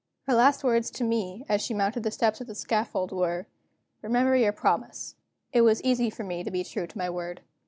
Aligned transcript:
Her 0.23 0.33
last 0.33 0.63
words 0.63 0.89
to 0.89 1.03
me, 1.03 1.45
as 1.47 1.61
she 1.61 1.75
mounted 1.75 2.01
the 2.01 2.09
steps 2.09 2.41
of 2.41 2.47
the 2.47 2.55
scaffold, 2.55 3.11
were: 3.11 3.45
"Remember 4.01 4.35
your 4.35 4.51
promise." 4.51 5.13
It 5.53 5.61
was 5.61 5.79
easy 5.83 6.09
for 6.09 6.23
me 6.23 6.43
to 6.43 6.49
be 6.49 6.63
true 6.63 6.87
to 6.87 6.97
my 6.97 7.07
word. 7.07 7.41